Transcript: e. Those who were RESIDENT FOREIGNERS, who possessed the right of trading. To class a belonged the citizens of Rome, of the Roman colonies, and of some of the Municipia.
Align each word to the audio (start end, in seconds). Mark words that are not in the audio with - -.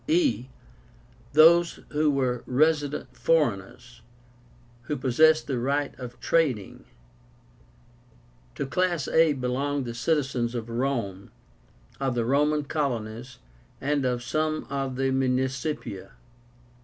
e. 0.07 0.47
Those 1.33 1.81
who 1.89 2.09
were 2.09 2.41
RESIDENT 2.47 3.15
FOREIGNERS, 3.15 4.01
who 4.89 4.97
possessed 4.97 5.45
the 5.45 5.59
right 5.59 5.93
of 5.99 6.19
trading. 6.19 6.85
To 8.55 8.65
class 8.65 9.07
a 9.07 9.33
belonged 9.33 9.85
the 9.85 9.93
citizens 9.93 10.55
of 10.55 10.69
Rome, 10.71 11.29
of 11.99 12.15
the 12.15 12.25
Roman 12.25 12.63
colonies, 12.63 13.37
and 13.79 14.03
of 14.03 14.23
some 14.23 14.65
of 14.71 14.95
the 14.95 15.11
Municipia. 15.11 16.09